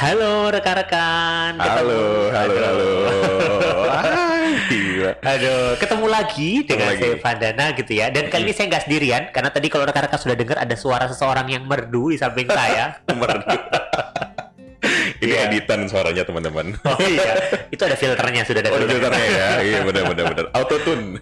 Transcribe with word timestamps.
Halo 0.00 0.48
rekan-rekan. 0.48 1.60
Halo, 1.60 2.32
Ketemu- 2.32 2.32
halo, 2.32 2.56
Aduh. 2.56 2.64
halo. 2.64 2.90
Ah, 4.00 4.56
gila. 4.72 5.12
Aduh, 5.20 5.76
ketemu 5.76 6.06
lagi 6.08 6.50
dengan 6.64 6.88
lagi. 6.94 7.02
saya 7.04 7.16
Vandana 7.20 7.66
gitu 7.76 7.92
ya. 7.92 8.06
Dan 8.08 8.32
kali 8.32 8.48
ini 8.48 8.54
saya 8.56 8.66
nggak 8.72 8.84
sendirian 8.88 9.22
karena 9.28 9.50
tadi 9.52 9.68
kalau 9.68 9.84
rekan-rekan 9.84 10.16
sudah 10.16 10.36
dengar 10.38 10.56
ada 10.56 10.72
suara 10.72 11.04
seseorang 11.04 11.52
yang 11.52 11.68
merdu 11.68 12.08
di 12.08 12.16
samping 12.16 12.48
saya. 12.48 12.96
Merdu. 13.20 13.56
Ini 15.30 15.38
Iya. 15.38 15.46
editan 15.46 15.80
suaranya 15.86 16.26
teman-teman. 16.26 16.66
Oh 16.90 16.98
iya, 16.98 17.32
itu 17.70 17.78
ada 17.86 17.94
filternya 17.94 18.42
sudah 18.42 18.60
ada 18.60 18.70
Oh, 18.74 18.82
filternya. 18.82 18.98
filternya 18.98 19.26
ya. 19.30 19.50
Iya, 19.70 19.78
benar 19.86 20.02
benar. 20.10 20.46
Auto 20.50 20.76
tune. 20.82 21.04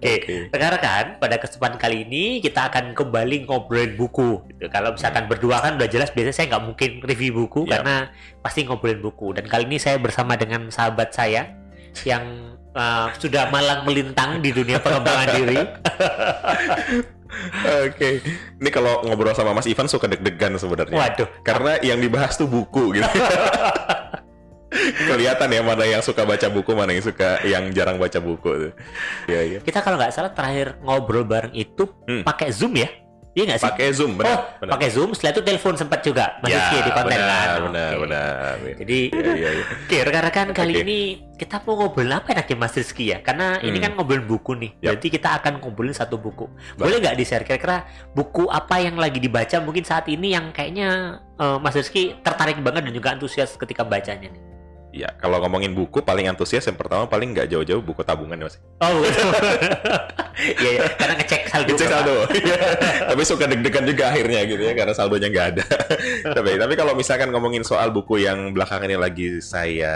Oke, 0.00 0.12
Oke. 0.20 0.36
rekan-rekan, 0.48 1.04
pada 1.20 1.36
kesempatan 1.36 1.76
kali 1.76 2.08
ini 2.08 2.24
kita 2.40 2.72
akan 2.72 2.96
kembali 2.96 3.44
ngobrolin 3.44 3.92
buku. 3.94 4.40
Gitu. 4.48 4.72
Kalau 4.72 4.96
misalkan 4.96 5.28
berdua 5.28 5.60
kan 5.60 5.76
udah 5.76 5.88
jelas 5.88 6.08
biasanya 6.10 6.32
saya 6.32 6.46
nggak 6.50 6.64
mungkin 6.64 6.90
review 7.04 7.44
buku 7.44 7.68
Yap. 7.68 7.84
karena 7.84 7.94
pasti 8.40 8.64
ngobrolin 8.64 9.04
buku. 9.04 9.36
Dan 9.36 9.44
kali 9.44 9.68
ini 9.68 9.76
saya 9.76 10.00
bersama 10.00 10.34
dengan 10.34 10.68
sahabat 10.68 11.12
saya 11.12 11.52
yang 12.02 12.24
uh, 12.72 13.12
sudah 13.14 13.52
malang 13.52 13.84
melintang 13.84 14.40
di 14.40 14.50
dunia 14.50 14.80
pengembangan 14.80 15.28
diri. 15.36 15.60
Oke. 17.86 18.20
Ini 18.58 18.70
kalau 18.70 19.04
ngobrol 19.04 19.32
sama 19.32 19.52
Mas 19.52 19.66
Ivan 19.66 19.86
suka 19.86 20.06
deg-degan 20.06 20.54
sebenarnya. 20.56 20.94
Waduh, 20.94 21.28
Karena 21.42 21.78
yang 21.80 21.98
dibahas 21.98 22.34
tuh 22.34 22.46
buku 22.46 22.96
gitu. 22.96 23.06
Kelihatan 25.06 25.48
ya 25.48 25.62
mana 25.62 25.86
yang 25.86 26.02
suka 26.02 26.26
baca 26.26 26.50
buku, 26.50 26.74
mana 26.74 26.90
yang 26.90 27.04
suka 27.04 27.38
yang 27.46 27.70
jarang 27.70 27.94
baca 27.94 28.18
buku 28.18 28.50
tuh. 28.68 28.72
Iya, 29.30 29.40
iya. 29.46 29.58
kita 29.62 29.78
kalau 29.78 29.94
nggak 29.94 30.10
salah 30.10 30.34
terakhir 30.34 30.82
ngobrol 30.82 31.22
bareng 31.22 31.54
itu 31.54 31.86
Hmm. 32.04 32.26
pakai 32.26 32.50
Zoom 32.50 32.74
ya? 32.74 32.90
Iya 33.34 33.42
nggak 33.44 33.60
sih? 33.60 33.66
Pakai 33.66 33.88
Zoom, 33.90 34.10
oh, 34.10 34.18
benar. 34.22 34.38
benar. 34.56 34.72
pakai 34.78 34.88
Zoom. 34.88 35.10
Setelah 35.10 35.32
itu 35.34 35.42
telepon 35.42 35.74
sempat 35.74 36.00
juga. 36.00 36.38
Masih 36.38 36.54
Ya, 36.54 36.80
di 36.80 36.92
konten 36.94 37.18
benar, 37.18 37.26
kan? 37.26 37.60
benar, 37.66 37.90
Oke. 37.90 38.02
benar. 38.06 38.54
Jadi 38.78 38.98
Iya, 39.10 39.32
iya, 39.34 39.50
iya. 39.52 39.64
Oke, 39.74 39.96
rekan-rekan 40.00 40.46
kali 40.54 40.72
Oke. 40.72 40.82
ini 40.82 40.98
kita 41.34 41.56
mau 41.60 41.74
ngobrolin 41.74 42.14
apa 42.14 42.30
enaknya 42.30 42.56
Mas 42.56 42.72
Rizky 42.72 43.10
ya? 43.10 43.18
Karena 43.20 43.58
ini 43.58 43.74
Hmm. 43.74 43.84
kan 43.84 43.90
ngobrolin 43.98 44.22
buku 44.24 44.52
nih. 44.54 44.70
Yap. 44.78 44.86
Berarti 44.94 45.06
kita 45.10 45.28
akan 45.34 45.52
ngobrolin 45.58 45.90
satu 45.92 46.14
buku. 46.14 46.46
Boleh 46.78 47.02
nggak 47.02 47.18
di-share 47.18 47.42
kira-kira 47.42 47.82
buku 48.10 48.46
apa 48.46 48.78
yang 48.78 48.94
lagi 48.94 49.18
dibaca 49.18 49.58
mungkin 49.58 49.82
saat 49.82 50.06
ini 50.06 50.30
yang 50.30 50.54
kayaknya 50.54 51.18
eh, 51.34 51.58
Mas 51.58 51.74
Rizky 51.74 52.14
tertarik 52.22 52.62
banget 52.62 52.86
dan 52.86 52.94
juga 52.94 53.10
antusias 53.10 53.58
ketika 53.58 53.82
bacanya 53.82 54.30
nih? 54.30 54.42
Ya, 54.94 55.10
kalau 55.18 55.42
ngomongin 55.42 55.74
buku 55.74 56.06
paling 56.06 56.30
antusias 56.30 56.62
yang 56.70 56.78
pertama 56.78 57.10
paling 57.10 57.34
nggak 57.34 57.50
jauh-jauh 57.50 57.82
buku 57.82 58.06
tabungan 58.06 58.38
ya 58.38 58.46
mas. 58.46 58.56
Oh. 58.78 59.02
Iya, 60.34 60.66
iya. 60.66 60.82
karena 60.98 61.14
ngecek 61.14 61.46
saldo. 61.46 61.70
Ngecek 61.70 61.88
saldo. 61.94 62.14
tapi 63.14 63.22
suka 63.22 63.46
deg-degan 63.46 63.86
juga 63.86 64.10
akhirnya 64.10 64.42
gitu 64.50 64.62
ya 64.66 64.74
karena 64.74 64.90
saldonya 64.90 65.30
nggak 65.30 65.46
ada. 65.54 65.64
tapi 66.42 66.58
tapi 66.58 66.74
kalau 66.74 66.92
misalkan 66.98 67.30
ngomongin 67.30 67.62
soal 67.62 67.94
buku 67.94 68.18
yang 68.26 68.50
belakangan 68.50 68.90
ini 68.90 68.98
lagi 68.98 69.38
saya 69.38 69.94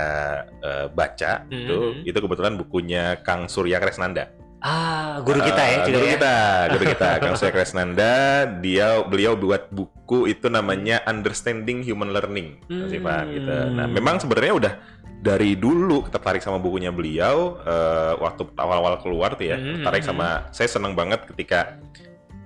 eh, 0.63 0.87
baca 0.95 1.43
Hmm. 1.51 1.59
itu 1.59 1.77
itu 2.07 2.19
kebetulan 2.23 2.55
bukunya 2.55 3.19
Kang 3.27 3.51
Surya 3.51 3.83
Kresnanda. 3.83 4.31
Ah, 4.59 5.23
guru 5.23 5.39
kita 5.39 5.63
ya 5.63 5.77
juga 5.87 6.03
guru 6.03 6.07
ya. 6.07 6.13
kita, 6.19 6.37
guru 6.75 6.85
kita 6.91 7.09
Kang 7.23 7.35
Surya 7.39 7.55
Kresnanda, 7.55 8.15
dia 8.59 8.99
beliau 9.07 9.39
buat 9.39 9.71
buku 9.71 10.27
itu 10.27 10.51
namanya 10.51 10.99
Understanding 11.07 11.87
Human 11.87 12.11
Learning, 12.11 12.59
Hmm. 12.67 12.91
Ivan, 12.91 13.25
gitu. 13.31 13.55
Nah, 13.79 13.87
memang 13.87 14.19
sebenarnya 14.19 14.55
udah 14.59 14.73
dari 15.19 15.55
dulu 15.55 16.07
tertarik 16.11 16.43
sama 16.43 16.59
bukunya 16.59 16.91
beliau 16.91 17.59
eh, 17.63 18.15
waktu 18.19 18.51
awal-awal 18.59 18.99
keluar 18.99 19.39
tuh 19.39 19.47
ya, 19.47 19.57
Hmm. 19.59 19.79
tertarik 19.79 20.03
sama 20.03 20.51
saya 20.51 20.67
senang 20.67 20.99
banget 20.99 21.23
ketika 21.31 21.79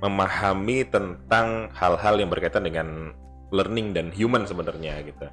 memahami 0.00 0.84
tentang 0.84 1.70
hal-hal 1.72 2.18
yang 2.18 2.28
berkaitan 2.28 2.66
dengan 2.66 3.16
learning 3.52 3.92
dan 3.92 4.12
human 4.12 4.44
sebenarnya 4.44 5.00
gitu. 5.00 5.26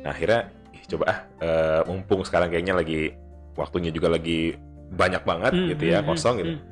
Nah, 0.00 0.12
akhirnya 0.12 0.48
coba 0.86 1.04
ah 1.10 1.18
eh, 1.42 1.80
mumpung 1.84 2.22
sekarang 2.22 2.48
kayaknya 2.48 2.72
lagi 2.72 3.10
waktunya 3.58 3.90
juga 3.90 4.06
lagi 4.06 4.54
banyak 4.88 5.22
banget 5.22 5.52
Hmm, 5.52 5.68
gitu 5.72 5.84
ya, 5.86 5.98
hmm, 6.00 6.08
kosong 6.08 6.34
hmm, 6.34 6.40
gitu. 6.40 6.52
hmm. 6.54 6.62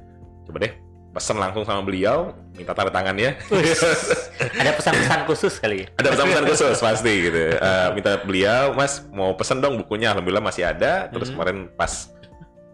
coba 0.44 0.58
deh 0.60 0.72
pesan 1.14 1.38
langsung 1.38 1.62
sama 1.62 1.78
beliau 1.80 2.34
minta 2.52 2.74
tanda 2.74 2.90
tangannya. 2.90 3.38
Ada 4.60 4.70
pesan-pesan 4.74 5.20
khusus 5.26 5.54
kali 5.58 5.76
ya? 5.82 5.86
ada 5.94 6.10
pesan-pesan 6.10 6.44
khusus 6.44 6.76
pasti 6.76 7.12
gitu 7.22 7.38
Eh, 7.54 7.88
minta 7.94 8.18
beliau 8.18 8.74
mas 8.74 8.98
mau 9.10 9.30
pesen 9.32 9.62
dong 9.62 9.78
bukunya. 9.78 10.10
Alhamdulillah 10.10 10.42
masih 10.42 10.66
ada. 10.66 11.06
Terus 11.08 11.30
Hmm. 11.30 11.38
kemarin 11.38 11.56
pas 11.72 12.10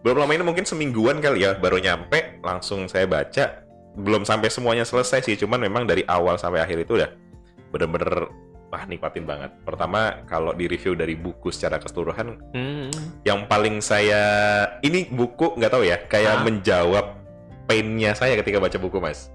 belum 0.01 0.17
lama 0.17 0.33
ini 0.33 0.41
mungkin 0.41 0.65
semingguan 0.65 1.21
kali 1.21 1.45
ya 1.45 1.53
baru 1.53 1.77
nyampe 1.77 2.41
langsung 2.41 2.89
saya 2.89 3.05
baca. 3.05 3.61
Belum 3.93 4.25
sampai 4.25 4.49
semuanya 4.49 4.83
selesai 4.83 5.21
sih 5.21 5.37
cuman 5.37 5.61
memang 5.61 5.85
dari 5.85 6.01
awal 6.09 6.33
sampai 6.35 6.65
akhir 6.65 6.81
itu 6.81 6.97
udah 6.97 7.13
bener-bener 7.69 8.25
wah 8.71 8.83
nikmatin 8.83 9.23
banget 9.23 9.51
pertama 9.61 10.23
kalau 10.25 10.51
di 10.51 10.65
review 10.65 10.95
dari 10.95 11.13
buku 11.13 11.51
secara 11.51 11.75
keseluruhan 11.75 12.39
Hmm. 12.49 12.87
yang 13.21 13.45
paling 13.45 13.83
saya 13.83 14.23
ini 14.79 15.05
buku 15.05 15.53
nggak 15.53 15.69
tahu 15.69 15.83
ya 15.83 15.99
kayak 16.01 16.39
Hah? 16.39 16.43
menjawab 16.43 17.05
painnya 17.63 18.11
saya 18.13 18.33
ketika 18.35 18.57
baca 18.57 18.79
buku 18.79 18.97
mas 18.97 19.27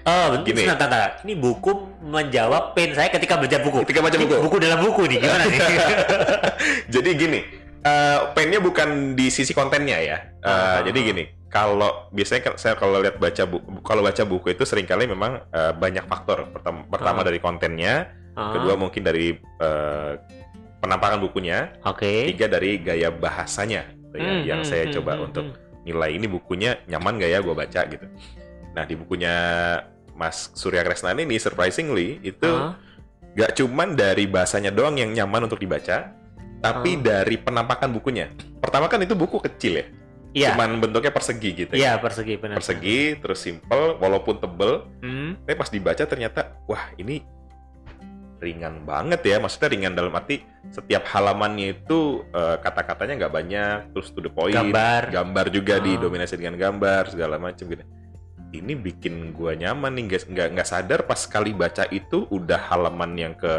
Oh, 0.00 0.32
bentar, 0.32 0.46
Gini. 0.46 0.64
sebentar, 0.64 0.88
sebentar. 0.88 1.10
Ini 1.20 1.34
buku 1.36 1.70
menjawab 2.00 2.72
pain 2.72 2.96
saya 2.96 3.12
ketika 3.12 3.36
baca 3.36 3.60
buku. 3.60 3.84
Ketika 3.84 4.00
baca 4.00 4.16
Ini 4.16 4.24
buku. 4.24 4.40
buku 4.40 4.56
dalam 4.56 4.80
buku 4.80 5.02
nih, 5.04 5.18
gimana 5.20 5.44
nih? 5.44 5.60
jadi 6.94 7.10
gini 7.12 7.40
eh 7.78 8.18
painnya 8.32 8.58
bukan 8.58 8.88
di 9.14 9.28
sisi 9.28 9.52
kontennya 9.52 9.98
ya 10.00 10.16
Eh, 10.38 10.48
Ah. 10.48 10.80
jadi 10.80 10.98
gini 11.04 11.24
kalau 11.46 12.08
biasanya 12.08 12.40
kan 12.42 12.54
saya 12.56 12.74
kalau 12.74 12.98
lihat 12.98 13.16
baca 13.16 13.44
buku 13.44 13.68
kalau 13.80 14.00
baca 14.00 14.22
buku 14.22 14.46
itu 14.48 14.64
sering 14.64 14.84
kali 14.84 15.04
memang 15.04 15.44
eh, 15.46 15.72
banyak 15.72 16.04
faktor 16.04 16.48
pertama, 16.48 16.82
pertama 16.84 17.20
Ah. 17.20 17.26
dari 17.26 17.38
kontennya 17.38 17.94
Ah, 18.38 18.54
kedua 18.54 18.78
mungkin 18.78 19.02
dari 19.02 19.34
eh, 19.34 20.12
penampakan 20.78 21.18
bukunya 21.18 21.74
Oke. 21.82 22.30
tiga 22.30 22.46
dari 22.46 22.78
gaya 22.78 23.10
bahasanya 23.10 23.90
gitu 23.90 24.14
ya, 24.14 24.30
Hmm, 24.30 24.42
yang 24.46 24.60
hmm, 24.62 24.70
saya 24.70 24.84
hmm, 24.86 24.94
coba 24.94 25.12
hmm, 25.18 25.26
untuk 25.26 25.44
hmm. 25.50 25.82
nilai 25.82 26.10
ini 26.14 26.26
bukunya 26.30 26.70
nyaman 26.86 27.18
gak 27.18 27.30
ya 27.34 27.38
gue 27.42 27.54
baca 27.54 27.80
gitu. 27.90 28.06
Nah 28.78 28.84
di 28.86 28.94
bukunya 28.94 29.34
Mas 30.14 30.54
Surya 30.54 30.86
Kresnani 30.86 31.26
ini 31.26 31.36
surprisingly 31.42 32.22
itu 32.22 32.46
Ah, 32.46 32.78
gak 33.34 33.58
cuman 33.58 33.98
dari 33.98 34.30
bahasanya 34.30 34.70
doang 34.70 34.94
yang 34.98 35.10
nyaman 35.10 35.50
untuk 35.50 35.58
dibaca, 35.58 36.14
tapi 36.62 36.90
Ah. 36.94 37.02
dari 37.02 37.36
penampakan 37.42 37.90
bukunya. 37.90 38.30
Pertama 38.62 38.86
kan 38.86 39.02
itu 39.02 39.18
buku 39.18 39.38
kecil 39.42 39.82
ya, 39.82 39.86
Iya. 40.34 40.48
cuman 40.54 40.78
bentuknya 40.78 41.10
persegi 41.10 41.50
gitu. 41.54 41.72
Iya, 41.74 41.98
persegi 41.98 42.34
benar. 42.38 42.58
Persegi 42.58 43.18
terus 43.18 43.38
simple 43.42 43.98
walaupun 43.98 44.38
tebel, 44.38 44.86
Hmm. 45.02 45.38
tapi 45.42 45.54
pas 45.58 45.70
dibaca 45.70 46.02
ternyata 46.06 46.54
wah 46.66 46.90
ini 46.98 47.22
ringan 48.38 48.82
banget 48.82 49.20
ya. 49.22 49.36
Maksudnya 49.38 49.68
ringan 49.70 49.92
dalam 49.94 50.14
arti 50.14 50.40
setiap 50.70 51.04
halamannya 51.10 51.76
itu 51.76 52.22
eh, 52.30 52.56
kata-katanya 52.58 53.26
nggak 53.26 53.34
banyak, 53.34 53.76
terus 53.92 54.10
to 54.10 54.20
the 54.20 54.30
point, 54.30 54.54
Gambar. 54.54 55.10
gambar 55.10 55.46
juga 55.50 55.78
Ah. 55.78 55.82
didominasi 55.82 56.34
dengan 56.34 56.54
gambar 56.56 57.10
segala 57.10 57.36
macam 57.36 57.66
gitu. 57.66 57.84
Ini 58.48 58.72
bikin 58.74 59.36
gua 59.36 59.52
nyaman 59.52 59.92
nih 59.92 60.04
guys, 60.08 60.24
nggak 60.24 60.48
nggak 60.56 60.68
sadar 60.68 61.00
pas 61.04 61.20
sekali 61.20 61.52
baca 61.52 61.84
itu 61.92 62.24
udah 62.28 62.72
halaman 62.72 63.12
yang 63.12 63.34
ke 63.36 63.52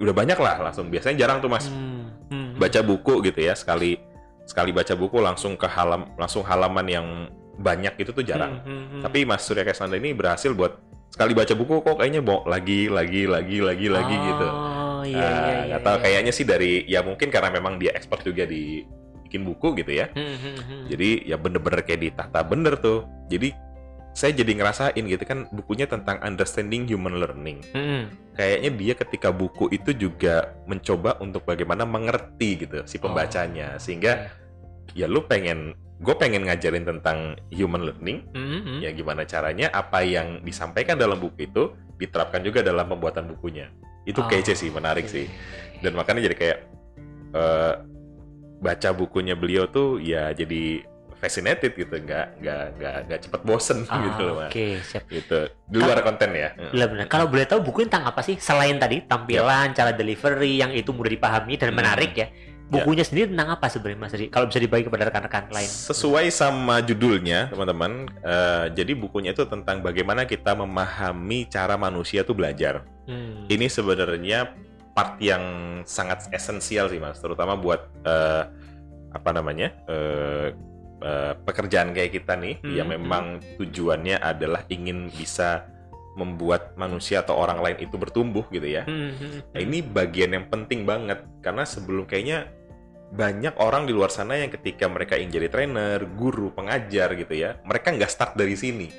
udah 0.00 0.14
banyak 0.16 0.38
lah 0.40 0.56
langsung. 0.58 0.88
Biasanya 0.88 1.20
jarang 1.20 1.38
tuh 1.38 1.52
mas 1.52 1.68
Hmm, 1.68 2.08
hmm, 2.32 2.56
baca 2.56 2.80
buku 2.80 3.20
gitu 3.22 3.40
ya 3.44 3.52
sekali 3.54 4.00
sekali 4.44 4.72
baca 4.72 4.92
buku 4.92 5.20
langsung 5.20 5.56
ke 5.56 5.64
halam 5.64 6.12
langsung 6.16 6.44
halaman 6.44 6.86
yang 6.88 7.06
banyak 7.54 7.94
itu 7.96 8.10
tuh 8.10 8.24
jarang. 8.24 8.60
Hmm, 8.60 8.72
hmm, 8.72 8.84
hmm. 8.98 9.02
Tapi 9.06 9.18
Mas 9.22 9.46
Surya 9.46 9.62
Kesanda 9.62 9.94
ini 9.94 10.10
berhasil 10.10 10.50
buat 10.50 10.74
sekali 11.14 11.30
baca 11.30 11.54
buku 11.54 11.78
kok 11.86 11.94
kayaknya 12.02 12.26
mau 12.26 12.42
lagi 12.42 12.90
lagi 12.90 13.30
lagi 13.30 13.62
lagi 13.62 13.86
lagi 13.86 14.16
gitu. 14.18 14.48
Oh, 14.50 15.06
iya, 15.06 15.22
Ah, 15.22 15.30
iya, 15.30 15.62
iya. 15.70 15.76
tahu 15.78 16.02
iya. 16.02 16.02
kayaknya 16.02 16.32
sih 16.34 16.42
dari 16.42 16.82
ya 16.90 17.06
mungkin 17.06 17.30
karena 17.30 17.54
memang 17.54 17.78
dia 17.78 17.94
expert 17.94 18.26
juga 18.26 18.42
di 18.42 18.82
bikin 19.22 19.46
buku 19.46 19.78
gitu 19.78 19.94
ya. 19.94 20.10
Hmm, 20.10 20.34
hmm, 20.34 20.56
hmm. 20.58 20.82
Jadi 20.90 21.30
ya 21.30 21.38
bener-bener 21.38 21.86
kayak 21.86 22.02
ditata 22.02 22.42
bener 22.42 22.74
tuh. 22.82 23.06
Jadi 23.30 23.54
saya 24.10 24.34
jadi 24.34 24.58
ngerasain 24.58 25.04
gitu 25.06 25.22
kan 25.22 25.46
bukunya 25.54 25.86
tentang 25.86 26.18
understanding 26.18 26.82
human 26.90 27.22
learning. 27.22 27.62
Hmm. 27.70 28.10
Kayaknya 28.34 28.70
dia 28.74 28.94
ketika 28.98 29.30
buku 29.30 29.70
itu 29.70 29.94
juga 29.94 30.50
mencoba 30.66 31.22
untuk 31.22 31.46
bagaimana 31.46 31.86
mengerti 31.86 32.66
gitu 32.66 32.82
si 32.90 32.98
pembacanya 32.98 33.78
sehingga 33.78 34.34
ya 34.98 35.06
lu 35.06 35.22
pengen 35.30 35.78
gue 35.96 36.14
pengen 36.14 36.42
ngajarin 36.44 36.82
tentang 36.82 37.18
human 37.48 37.84
learning 37.84 38.26
Hmm, 38.30 38.60
hmm. 38.60 38.78
ya 38.80 38.90
gimana 38.90 39.22
caranya 39.22 39.70
apa 39.70 40.02
yang 40.02 40.40
disampaikan 40.40 40.94
dalam 40.94 41.16
buku 41.16 41.46
itu 41.46 41.70
diterapkan 41.94 42.42
juga 42.42 42.60
dalam 42.60 42.84
pembuatan 42.84 43.26
bukunya 43.26 43.70
itu 44.02 44.18
Oh, 44.18 44.26
kece 44.26 44.52
sih 44.52 44.68
menarik 44.68 45.06
oke. 45.06 45.12
sih 45.12 45.26
dan 45.80 45.94
makanya 45.94 46.24
jadi 46.24 46.36
kayak 46.36 46.58
eh, 47.32 47.74
baca 48.58 48.90
bukunya 48.90 49.34
beliau 49.34 49.66
tuh 49.66 49.96
ya 49.98 50.30
jadi 50.30 50.82
fascinated 51.14 51.72
gitu 51.72 51.94
nggak 51.94 52.36
nggak 52.36 52.64
nggak 52.76 52.96
nggak 53.08 53.20
cepet 53.22 53.40
bosen 53.42 53.78
Ah, 53.88 54.02
gitu 54.02 54.22
loh. 54.28 54.44
Oke, 54.44 54.76
siap. 54.82 55.08
gitu 55.08 55.40
di 55.64 55.78
luar 55.78 56.04
konten 56.04 56.30
ya 56.30 56.52
Benar 56.52 56.88
benar. 56.90 57.06
Kalau 57.08 57.26
boleh 57.26 57.44
tahu 57.44 57.64
buku 57.64 57.88
tentang 57.88 58.04
apa 58.04 58.20
sih? 58.20 58.36
Selain 58.36 58.76
tadi 58.76 59.00
tampilan, 59.00 59.72
cara 59.72 59.96
delivery 59.96 60.60
yang 60.60 60.68
itu 60.70 60.92
mudah 60.92 61.08
dipahami 61.08 61.56
dan 61.56 61.72
Hmm. 61.72 61.80
menarik 61.80 62.12
ya. 62.12 62.28
Bukunya 62.64 63.04
sendiri 63.04 63.28
tentang 63.28 63.54
apa 63.54 63.68
sebenarnya 63.68 64.00
Mas 64.00 64.14
Ri? 64.16 64.26
Kalau 64.32 64.48
bisa 64.48 64.56
dibagi 64.56 64.88
kepada 64.88 65.06
rekan-rekan 65.12 65.52
lain. 65.52 65.68
Sesuai 65.68 66.32
sama 66.32 66.80
judulnya, 66.80 67.52
teman-teman. 67.52 68.08
eh, 68.24 68.66
jadi 68.72 68.92
bukunya 68.96 69.36
itu 69.36 69.44
tentang 69.44 69.84
bagaimana 69.84 70.24
kita 70.24 70.56
memahami 70.56 71.44
cara 71.52 71.76
manusia 71.76 72.24
tuh 72.24 72.32
belajar. 72.32 72.88
Hmm. 73.04 73.44
Ini 73.52 73.68
sebenarnya 73.68 74.56
part 74.96 75.20
yang 75.20 75.42
sangat 75.84 76.30
esensial 76.32 76.88
sih 76.88 77.02
mas, 77.02 77.20
terutama 77.20 77.58
buat 77.58 77.84
eh, 78.06 78.44
apa 79.12 79.30
namanya 79.30 79.74
eh, 79.90 80.56
eh, 81.04 81.32
pekerjaan 81.44 81.92
kayak 81.92 82.16
kita 82.16 82.34
nih, 82.38 82.64
Hmm, 82.64 82.74
yang 82.74 82.88
hmm. 82.88 82.96
memang 82.96 83.24
tujuannya 83.60 84.16
adalah 84.24 84.64
ingin 84.72 85.12
bisa 85.12 85.68
membuat 86.14 86.78
manusia 86.78 87.22
atau 87.22 87.34
orang 87.34 87.58
lain 87.58 87.78
itu 87.82 87.98
bertumbuh 87.98 88.46
gitu 88.50 88.66
ya. 88.66 88.86
Hmm, 88.86 89.14
hmm, 89.14 89.50
Nah, 89.50 89.60
ini 89.60 89.82
bagian 89.82 90.30
yang 90.30 90.46
penting 90.46 90.86
banget 90.86 91.22
karena 91.42 91.66
sebelum 91.66 92.06
kayaknya 92.06 92.50
banyak 93.14 93.54
orang 93.62 93.86
di 93.86 93.92
luar 93.94 94.10
sana 94.10 94.34
yang 94.34 94.50
ketika 94.50 94.90
mereka 94.90 95.14
ingin 95.14 95.38
jadi 95.38 95.48
trainer, 95.50 96.02
guru, 96.18 96.50
pengajar 96.50 97.14
gitu 97.14 97.34
ya, 97.34 97.58
mereka 97.62 97.94
nggak 97.94 98.10
start 98.10 98.32
dari 98.34 98.54
sini. 98.58 98.90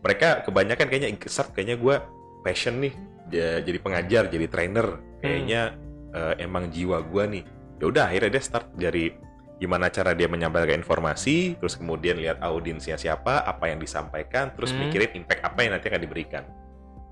Mereka 0.00 0.46
kebanyakan 0.48 0.86
kayaknya 0.90 1.10
start 1.28 1.52
kayaknya 1.54 1.76
gue 1.78 1.94
passion 2.42 2.80
nih 2.82 2.94
ja- 3.30 3.60
jadi 3.62 3.78
pengajar, 3.78 4.22
jadi 4.30 4.46
trainer. 4.50 4.86
Kayaknya 5.20 5.62
eh, 6.10 6.34
emang 6.42 6.74
jiwa 6.74 6.98
gue 7.06 7.24
nih. 7.38 7.44
Ya 7.78 7.84
udah 7.86 8.02
akhirnya 8.10 8.30
dia 8.34 8.42
start 8.42 8.74
dari 8.74 9.14
gimana 9.60 9.92
cara 9.92 10.16
dia 10.16 10.24
menyampaikan 10.24 10.80
informasi, 10.80 11.60
terus 11.60 11.76
kemudian 11.76 12.16
lihat 12.16 12.40
audiensnya 12.40 12.96
siapa, 12.96 13.44
apa 13.44 13.68
yang 13.68 13.76
disampaikan, 13.76 14.56
terus 14.56 14.72
Hmm. 14.72 14.88
mikirin 14.88 15.20
impact 15.20 15.44
apa 15.44 15.58
yang 15.60 15.76
nanti 15.76 15.92
akan 15.92 16.00
diberikan. 16.00 16.42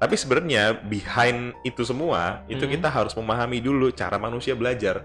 Tapi 0.00 0.14
sebenarnya 0.16 0.80
behind 0.80 1.52
itu 1.60 1.84
semua, 1.84 2.40
itu 2.48 2.64
Hmm. 2.64 2.72
kita 2.72 2.88
harus 2.88 3.12
memahami 3.12 3.60
dulu 3.60 3.92
cara 3.92 4.16
manusia 4.16 4.56
belajar. 4.56 5.04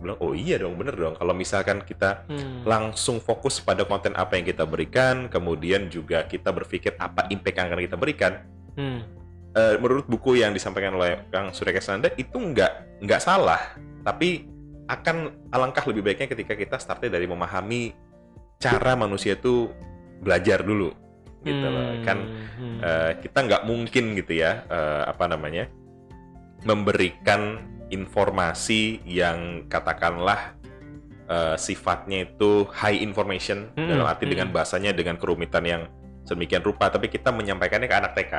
Bilang, 0.00 0.16
oh 0.24 0.32
iya 0.32 0.56
dong, 0.56 0.80
bener 0.80 0.96
dong. 0.96 1.12
Kalau 1.20 1.36
misalkan 1.36 1.84
kita 1.84 2.24
hmm. 2.24 2.64
langsung 2.64 3.20
fokus 3.20 3.60
pada 3.60 3.84
konten 3.84 4.16
apa 4.16 4.40
yang 4.40 4.48
kita 4.48 4.64
berikan, 4.64 5.28
kemudian 5.28 5.92
juga 5.92 6.24
kita 6.24 6.48
berpikir 6.56 6.96
apa 6.96 7.28
impact 7.28 7.56
yang 7.60 7.66
akan 7.68 7.80
kita 7.84 7.96
berikan. 8.00 8.32
Hmm. 8.80 9.04
Eh, 9.50 9.76
menurut 9.76 10.08
buku 10.08 10.40
yang 10.40 10.56
disampaikan 10.56 10.96
oleh 10.96 11.28
Kang 11.28 11.52
Surya 11.52 11.74
Kesanda 11.76 12.08
itu 12.16 12.38
nggak 12.38 13.02
nggak 13.04 13.20
salah, 13.20 13.58
tapi 14.06 14.46
akan 14.90 15.46
alangkah 15.54 15.86
lebih 15.86 16.02
baiknya 16.02 16.26
ketika 16.26 16.58
kita 16.58 16.76
startnya 16.82 17.14
dari 17.14 17.30
memahami 17.30 17.94
cara 18.58 18.98
manusia 18.98 19.38
itu 19.38 19.70
belajar 20.20 20.66
dulu, 20.66 20.90
gitu 21.46 21.66
loh. 21.70 21.86
Hmm, 21.94 22.02
Kan 22.02 22.18
hmm. 22.58 22.78
eh, 22.82 23.12
kita 23.22 23.38
nggak 23.46 23.62
mungkin 23.64 24.18
gitu 24.18 24.32
ya 24.34 24.66
eh, 24.66 25.02
apa 25.06 25.30
namanya 25.30 25.70
memberikan 26.66 27.62
informasi 27.88 29.00
yang 29.06 29.64
katakanlah 29.70 30.58
eh, 31.30 31.56
sifatnya 31.56 32.26
itu 32.26 32.66
high 32.74 32.98
information 33.00 33.70
Hmm, 33.78 33.88
dalam 33.88 34.04
arti 34.10 34.26
hmm. 34.26 34.32
dengan 34.34 34.48
bahasanya 34.50 34.90
dengan 34.92 35.16
kerumitan 35.16 35.64
yang 35.64 35.82
sedemikian 36.26 36.60
rupa 36.60 36.92
tapi 36.92 37.08
kita 37.08 37.32
menyampaikannya 37.32 37.88
ke 37.88 37.96
anak 37.96 38.12
TK 38.12 38.34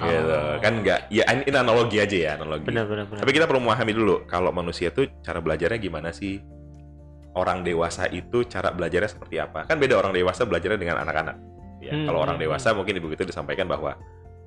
gitu. 0.00 0.32
Oh. 0.32 0.56
kan 0.60 0.72
nggak 0.80 1.00
ya 1.12 1.24
ini 1.28 1.52
analogi 1.52 1.96
aja 2.00 2.16
ya 2.16 2.30
analogi. 2.40 2.66
Benar 2.68 2.84
benar 2.88 3.04
benar. 3.08 3.20
tapi 3.20 3.30
kita 3.36 3.44
perlu 3.44 3.60
memahami 3.60 3.92
dulu 3.92 4.16
kalau 4.24 4.50
manusia 4.50 4.88
itu 4.88 5.08
cara 5.20 5.38
belajarnya 5.44 5.78
gimana 5.80 6.10
sih? 6.10 6.40
Orang 7.30 7.62
dewasa 7.62 8.10
itu 8.10 8.42
cara 8.50 8.74
belajarnya 8.74 9.06
seperti 9.06 9.38
apa? 9.38 9.68
Kan 9.68 9.78
beda 9.78 10.02
orang 10.02 10.10
dewasa 10.10 10.42
belajarnya 10.42 10.78
dengan 10.82 10.98
anak-anak. 11.04 11.36
Ya 11.80 11.96
Hmm, 11.96 12.04
kalau 12.10 12.20
orang 12.26 12.36
hmm, 12.36 12.44
dewasa 12.44 12.76
mungkin 12.76 12.92
di 12.98 13.00
buku 13.00 13.16
itu 13.16 13.24
disampaikan 13.24 13.64
bahwa 13.64 13.96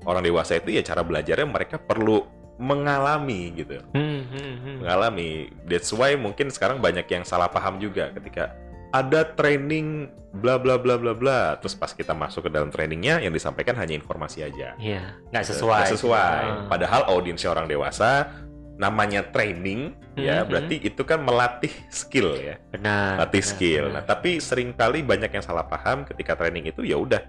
orang 0.05 0.21
dewasa 0.21 0.59
itu 0.59 0.69
ya 0.75 0.83
cara 0.85 1.01
belajarnya 1.01 1.47
mereka 1.47 1.81
perlu 1.81 2.27
mengalami 2.61 3.55
gitu. 3.57 3.81
Hmm, 3.97 4.21
hmm, 4.29 4.53
hmm. 4.61 4.77
mengalami. 4.85 5.49
That's 5.65 5.89
why 5.89 6.13
mungkin 6.13 6.53
sekarang 6.53 6.77
banyak 6.83 7.09
yang 7.09 7.23
salah 7.25 7.49
paham 7.49 7.81
juga 7.81 8.13
ketika 8.13 8.53
ada 8.93 9.25
training 9.25 10.05
bla 10.33 10.61
bla 10.61 10.77
bla 10.77 10.97
bla 11.01 11.13
bla 11.13 11.57
terus 11.57 11.73
pas 11.73 11.89
kita 11.89 12.13
masuk 12.13 12.45
ke 12.45 12.51
dalam 12.53 12.69
trainingnya 12.69 13.21
yang 13.21 13.33
disampaikan 13.33 13.73
hanya 13.77 13.97
informasi 13.97 14.45
aja 14.45 14.77
Iya, 14.77 15.17
nggak 15.33 15.45
sesuai. 15.49 15.79
Nggak 15.81 15.93
sesuai. 15.97 16.43
Ah. 16.45 16.65
Padahal 16.69 17.01
audiensnya 17.09 17.49
orang 17.53 17.65
dewasa, 17.65 18.29
namanya 18.77 19.21
training, 19.29 19.93
ya 20.17 20.41
Mhm. 20.41 20.49
berarti 20.49 20.75
itu 20.81 21.01
kan 21.05 21.21
melatih 21.21 21.73
skill 21.93 22.33
ya, 22.37 22.57
Benar. 22.73 23.21
melatih 23.21 23.41
benar, 23.41 23.51
skill. 23.53 23.83
benar. 23.89 23.97
Nah, 24.01 24.03
tapi 24.05 24.31
sering 24.41 24.69
kali 24.73 25.05
banyak 25.05 25.29
yang 25.29 25.45
salah 25.45 25.65
paham 25.65 26.05
ketika 26.05 26.33
training 26.33 26.65
itu 26.65 26.81
ya 26.81 26.97
udah 26.97 27.21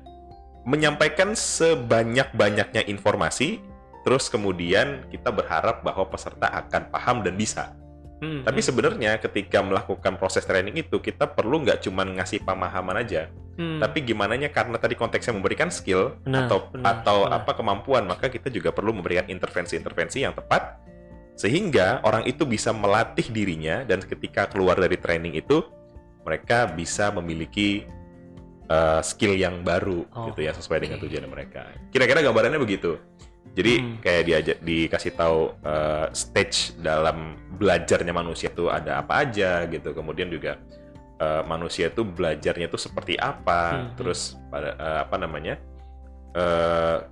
menyampaikan 0.64 1.37
sebanyak-banyaknya 1.37 2.88
informasi, 2.88 3.61
terus 4.00 4.32
kemudian 4.32 5.05
kita 5.12 5.28
berharap 5.28 5.84
bahwa 5.84 6.08
peserta 6.08 6.49
akan 6.49 6.88
paham 6.88 7.16
dan 7.20 7.37
bisa. 7.37 7.76
Hmm, 8.25 8.41
Tapi 8.41 8.61
hmm. 8.65 8.69
sebenarnya 8.73 9.12
ketika 9.21 9.61
melakukan 9.61 10.17
proses 10.17 10.49
training 10.49 10.81
itu 10.81 10.97
kita 10.97 11.29
perlu 11.29 11.61
nggak 11.61 11.85
cuma 11.85 12.09
ngasih 12.09 12.41
pemahaman 12.41 13.05
aja, 13.05 13.29
Hmm. 13.55 13.79
tapi 13.79 14.03
gimana 14.03 14.35
karena 14.50 14.81
tadi 14.81 14.99
konteksnya 14.99 15.31
memberikan 15.37 15.71
skill 15.71 16.19
Benar, 16.26 16.50
atau 16.50 16.59
benar, 16.75 17.05
atau 17.05 17.19
benar. 17.23 17.38
apa 17.38 17.53
kemampuan 17.55 18.03
maka 18.03 18.26
kita 18.26 18.50
juga 18.50 18.75
perlu 18.75 18.91
memberikan 18.91 19.31
intervensi-intervensi 19.31 20.26
yang 20.26 20.35
tepat 20.35 20.82
sehingga 21.38 22.03
orang 22.03 22.26
itu 22.26 22.43
bisa 22.43 22.75
melatih 22.75 23.31
dirinya 23.31 23.87
dan 23.87 24.03
ketika 24.03 24.50
keluar 24.50 24.75
dari 24.75 24.99
training 24.99 25.38
itu 25.38 25.62
mereka 26.26 26.67
bisa 26.67 27.15
memiliki 27.15 27.87
uh, 28.67 28.99
skill 29.06 29.38
yang 29.38 29.62
baru 29.62 30.03
Oh, 30.15 30.35
gitu 30.35 30.47
ya 30.47 30.50
sesuai 30.50 30.82
dengan 30.82 30.99
oke. 30.99 31.06
tujuan 31.06 31.26
mereka. 31.31 31.71
Kira-kira 31.94 32.26
gambarannya 32.26 32.59
begitu. 32.59 32.99
Jadi 33.55 33.73
Hmm. 33.79 33.97
kayak 34.03 34.23
diajak 34.27 34.56
dikasih 34.67 35.12
tahu 35.15 35.55
uh, 35.62 36.11
stage 36.11 36.75
dalam 36.83 37.39
belajarnya 37.55 38.11
manusia 38.11 38.51
itu 38.51 38.67
ada 38.67 38.99
apa 38.99 39.23
aja 39.23 39.62
gitu. 39.71 39.95
Kemudian 39.95 40.27
juga 40.27 40.59
uh, 41.23 41.47
manusia 41.47 41.87
itu 41.87 42.03
belajarnya 42.03 42.67
itu 42.67 42.79
seperti 42.79 43.15
apa. 43.15 43.79
Hmm. 43.79 43.95
Terus 43.95 44.35
pada 44.51 44.75
uh, 44.75 44.99
apa 45.06 45.17
namanya? 45.23 45.55
uh, 46.35 47.06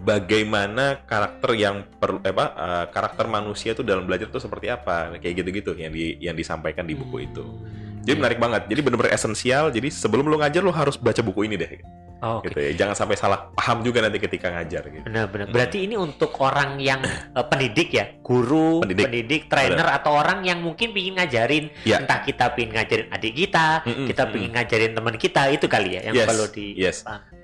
bagaimana 0.00 1.04
karakter 1.04 1.52
yang 1.56 1.84
per, 2.00 2.20
apa 2.24 2.46
uh, 2.56 2.86
karakter 2.88 3.28
manusia 3.28 3.76
itu 3.76 3.84
dalam 3.84 4.08
belajar 4.08 4.32
itu 4.32 4.40
seperti 4.40 4.72
apa 4.72 5.12
kayak 5.20 5.44
gitu-gitu 5.44 5.76
yang 5.76 5.92
di 5.92 6.16
yang 6.20 6.36
disampaikan 6.36 6.88
di 6.88 6.96
buku 6.96 7.28
itu. 7.28 7.44
Hmm, 7.44 8.04
Jadi 8.04 8.16
iya. 8.16 8.20
menarik 8.20 8.38
banget. 8.40 8.62
Jadi 8.68 8.80
benar-benar 8.80 9.12
esensial. 9.12 9.68
Jadi 9.68 9.88
sebelum 9.92 10.24
lu 10.28 10.40
ngajar 10.40 10.60
lu 10.64 10.72
harus 10.72 10.96
baca 10.96 11.20
buku 11.20 11.48
ini 11.48 11.56
deh. 11.60 11.72
Oh, 12.20 12.40
oke. 12.40 12.52
Gitu 12.52 12.58
ya. 12.60 12.70
Jangan 12.76 12.94
sampai 12.96 13.16
salah 13.16 13.48
paham 13.50 13.80
juga 13.80 14.04
nanti 14.04 14.20
ketika 14.20 14.52
ngajar 14.52 14.92
gitu. 14.92 15.04
Benar-benar. 15.08 15.48
Berarti 15.48 15.88
ini 15.88 15.96
untuk 15.96 16.36
orang 16.38 16.76
yang 16.76 17.00
eh, 17.36 17.46
pendidik 17.48 17.88
ya, 17.90 18.12
guru, 18.20 18.84
Pendidik. 18.84 19.08
pendidik, 19.08 19.42
trainer 19.48 19.88
atau 19.88 20.12
orang 20.14 20.44
yang 20.44 20.60
mungkin 20.60 20.92
pingin 20.92 21.16
ngajarin, 21.16 21.72
Ya. 21.82 22.04
entah 22.04 22.20
kita 22.20 22.52
pingin 22.52 22.76
ngajarin 22.76 23.08
adik 23.08 23.32
kita, 23.34 23.82
Mm-mm, 23.88 24.04
kita 24.04 24.22
mm-mm. 24.24 24.32
pingin 24.36 24.50
ngajarin 24.52 24.92
teman 24.92 25.16
kita, 25.16 25.42
itu 25.48 25.64
kali 25.64 25.96
ya 25.96 26.12
yang 26.12 26.14
Yes, 26.14 26.28
perlu 26.28 26.46
di. 26.52 26.66
yes. 26.76 26.98
paham. 27.02 27.39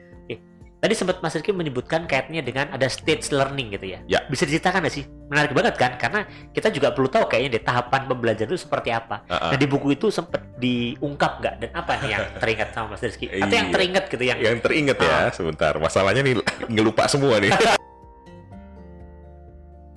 Tadi 0.76 0.92
sempat 0.92 1.24
Mas 1.24 1.32
Rizky 1.32 1.56
menyebutkan 1.56 2.04
kaitnya 2.04 2.44
dengan 2.44 2.68
ada 2.68 2.84
stage 2.86 3.32
learning 3.32 3.72
gitu 3.72 3.96
ya. 3.96 3.98
Ya. 4.04 4.20
Bisa 4.28 4.44
diceritakan 4.44 4.84
nggak 4.84 4.92
sih? 4.92 5.08
Menarik 5.32 5.56
banget 5.56 5.74
kan? 5.80 5.96
Karena 5.96 6.20
kita 6.52 6.68
juga 6.68 6.92
perlu 6.92 7.08
tahu 7.08 7.24
kayaknya 7.26 7.56
deh 7.56 7.64
tahapan 7.64 8.04
pembelajaran 8.04 8.52
itu 8.52 8.60
seperti 8.60 8.92
apa. 8.92 9.24
Uh-uh. 9.24 9.50
Nah 9.50 9.58
di 9.58 9.64
buku 9.64 9.96
itu 9.96 10.12
sempat 10.12 10.44
diungkap 10.60 11.40
nggak? 11.40 11.54
Dan 11.64 11.70
apa 11.72 11.92
nih 12.04 12.10
yang 12.12 12.24
teringat 12.36 12.68
sama 12.76 12.92
Mas 12.92 13.00
Rizky? 13.00 13.24
Atau 13.32 13.56
yang 13.56 13.72
Iya. 13.72 13.74
teringat 13.74 14.04
gitu 14.12 14.24
yang 14.28 14.38
Yang 14.38 14.56
teringat 14.68 14.96
ya, 15.00 15.16
Ah. 15.16 15.32
sebentar. 15.32 15.72
Masalahnya 15.80 16.20
nih 16.20 16.34
ngelupa 16.68 17.08
semua 17.08 17.40
nih. 17.40 17.50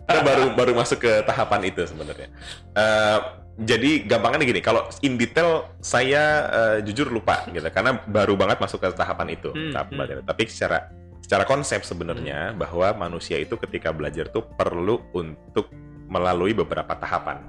Kita 0.10 0.26
baru 0.26 0.58
baru 0.58 0.72
masuk 0.74 1.06
ke 1.06 1.12
tahapan 1.22 1.70
itu 1.70 1.86
sebenarnya. 1.86 2.34
Eh, 2.74 3.18
jadi 3.60 4.08
gampangnya 4.08 4.48
gini, 4.48 4.64
kalau 4.64 4.88
in 5.04 5.20
detail 5.20 5.68
saya 5.84 6.24
eh, 6.48 6.78
jujur 6.88 7.12
lupa 7.12 7.44
gitu, 7.52 7.68
karena 7.68 8.00
baru 8.08 8.40
banget 8.40 8.64
masuk 8.64 8.80
ke 8.80 8.88
tahapan 8.96 9.36
itu. 9.36 9.52
Hmm, 9.52 9.76
tahap 9.76 9.88
hmm. 9.92 9.96
belajar. 10.00 10.16
Tapi 10.24 10.44
secara 10.48 10.78
secara 11.20 11.44
konsep 11.44 11.84
sebenarnya 11.84 12.56
bahwa 12.56 12.96
manusia 12.96 13.36
itu 13.38 13.60
ketika 13.60 13.92
belajar 13.92 14.32
tuh 14.32 14.48
perlu 14.48 15.04
untuk 15.12 15.70
melalui 16.08 16.56
beberapa 16.56 16.96
tahapan. 16.96 17.44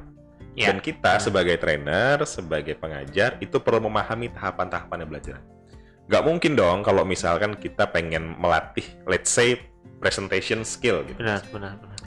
Ya. 0.58 0.74
Dan 0.74 0.82
kita 0.82 1.16
Hmm. 1.16 1.24
sebagai 1.30 1.56
trainer, 1.62 2.18
sebagai 2.26 2.74
pengajar 2.74 3.38
itu 3.38 3.62
perlu 3.62 3.86
memahami 3.86 4.34
tahapan-tahapannya 4.34 5.06
belajar. 5.06 5.38
Nggak 6.10 6.22
mungkin 6.26 6.52
dong 6.58 6.82
kalau 6.82 7.06
misalkan 7.06 7.54
kita 7.54 7.86
pengen 7.86 8.34
melatih, 8.34 8.84
let's 9.06 9.30
say 9.30 9.62
presentation 10.02 10.66
skill 10.66 11.06
gitu. 11.06 11.22
benar 11.22 11.40
benar 11.54 11.78
benar. 11.78 11.98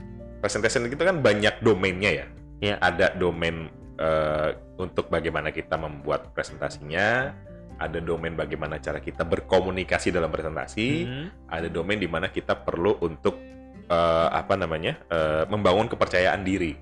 Presentation 0.44 0.84
itu 0.92 1.00
kan 1.00 1.24
banyak 1.24 1.56
domainnya 1.64 2.12
ya. 2.12 2.28
Ya. 2.60 2.76
Ada 2.84 3.16
domain 3.16 3.72
eh, 3.98 4.50
untuk 4.80 5.10
bagaimana 5.10 5.54
kita 5.54 5.78
membuat 5.78 6.34
presentasinya, 6.34 7.34
ada 7.80 8.00
domain 8.00 8.34
bagaimana 8.38 8.78
cara 8.78 9.02
kita 9.02 9.26
berkomunikasi 9.26 10.14
dalam 10.14 10.30
presentasi, 10.30 10.90
Hmm. 11.04 11.28
ada 11.50 11.68
domain 11.68 11.98
di 11.98 12.08
mana 12.08 12.30
kita 12.30 12.56
perlu 12.62 12.98
untuk 13.02 13.38
eh, 13.84 14.30
apa 14.32 14.56
namanya 14.56 14.96
eh, 15.12 15.44
membangun 15.52 15.92
kepercayaan 15.92 16.42
diri. 16.42 16.74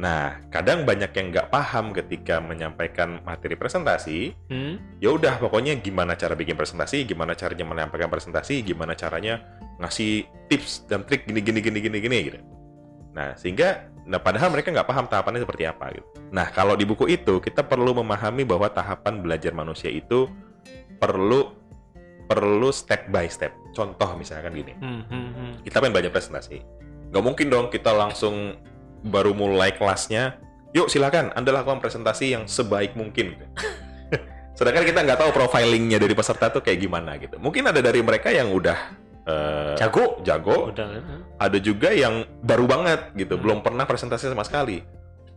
Nah, 0.00 0.40
kadang 0.48 0.88
banyak 0.88 1.12
yang 1.12 1.28
nggak 1.28 1.52
paham 1.52 1.92
ketika 1.92 2.40
menyampaikan 2.40 3.20
materi 3.20 3.52
presentasi. 3.60 4.32
Hmm. 4.48 4.80
Ya 4.96 5.12
udah, 5.12 5.36
pokoknya 5.36 5.76
gimana 5.76 6.16
cara 6.16 6.32
bikin 6.32 6.56
presentasi, 6.56 7.04
gimana 7.04 7.36
caranya 7.36 7.68
menyampaikan 7.68 8.08
presentasi, 8.08 8.64
gimana 8.64 8.96
caranya 8.96 9.44
ngasih 9.76 10.24
tips 10.48 10.88
dan 10.88 11.04
trik 11.04 11.28
gini 11.28 11.44
gini 11.44 11.60
gini 11.60 11.78
gini 11.84 11.98
gini 12.00 12.18
gitu. 12.32 12.38
Nah, 13.12 13.36
sehingga 13.36 13.92
nah 14.10 14.18
padahal 14.18 14.50
mereka 14.50 14.74
nggak 14.74 14.88
paham 14.90 15.06
tahapannya 15.06 15.46
seperti 15.46 15.70
apa 15.70 15.94
gitu. 15.94 16.08
Nah, 16.34 16.50
kalau 16.50 16.74
di 16.74 16.82
buku 16.82 17.06
itu 17.06 17.38
kita 17.38 17.62
perlu 17.62 17.94
memahami 18.02 18.42
bahwa 18.42 18.66
tahapan 18.66 19.22
belajar 19.22 19.54
manusia 19.54 19.86
itu 19.86 20.26
perlu 20.98 21.54
perlu 22.26 22.74
step 22.74 23.06
by 23.14 23.30
step. 23.30 23.54
Contoh 23.70 24.18
misalkan 24.18 24.50
gini 24.50 24.74
Hmm, 24.74 25.06
hmm, 25.06 25.28
hmm. 25.30 25.52
kita 25.62 25.78
pengen 25.78 25.94
belajar 25.94 26.10
presentasi. 26.10 26.58
nggak 27.10 27.24
mungkin 27.26 27.46
dong 27.50 27.66
kita 27.74 27.90
langsung 27.90 28.54
baru 29.02 29.34
mulai 29.34 29.74
kelasnya 29.74 30.38
yuk 30.70 30.86
silakan 30.86 31.34
anda 31.34 31.50
lakukan 31.50 31.82
presentasi 31.82 32.38
yang 32.38 32.46
sebaik 32.46 32.94
mungkin 32.94 33.34
sedangkan 34.58 34.86
kita 34.86 35.00
nggak 35.02 35.18
tahu 35.18 35.30
profilingnya 35.34 35.98
dari 35.98 36.14
peserta 36.14 36.54
tuh 36.54 36.62
kayak 36.62 36.78
gimana 36.78 37.18
gitu 37.18 37.42
mungkin 37.42 37.66
ada 37.66 37.82
dari 37.82 37.98
mereka 37.98 38.30
yang 38.30 38.54
udah 38.54 38.94
eh, 39.22 39.74
Jago. 39.76 40.20
jago 40.22 40.70
Udah. 40.70 40.88
ada 41.36 41.58
juga 41.58 41.90
yang 41.90 42.22
baru 42.40 42.64
banget 42.64 43.00
gitu 43.14 43.34
Hmm. 43.34 43.42
belum 43.42 43.58
pernah 43.60 43.84
presentasi 43.84 44.26
sama 44.26 44.42
sekali 44.42 44.80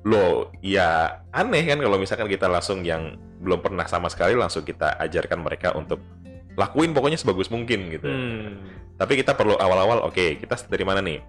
loh 0.04 0.52
ya 0.60 1.20
aneh 1.30 1.63
kan 1.63 1.80
kalau 1.80 1.96
misalkan 1.96 2.28
kita 2.28 2.46
langsung 2.46 2.82
yang 2.82 3.16
belum 3.40 3.60
pernah 3.60 3.84
sama 3.86 4.08
sekali 4.08 4.34
langsung 4.34 4.62
kita 4.62 5.00
ajarkan 5.00 5.40
mereka 5.40 5.72
untuk 5.72 6.00
lakuin 6.54 6.92
pokoknya 6.92 7.18
sebagus 7.18 7.48
mungkin 7.48 7.88
gitu 7.90 8.06
Hmm. 8.06 8.68
tapi 8.94 9.16
kita 9.16 9.32
perlu 9.32 9.56
awal-awal 9.56 10.04
oke 10.04 10.38
kita 10.38 10.56
dari 10.66 10.84
mana 10.84 11.00
nih 11.00 11.20